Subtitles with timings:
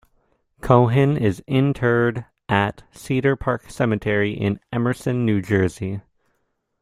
[0.61, 6.01] Cohen is interred at Cedar Park Cemetery, in Emerson, New Jersey.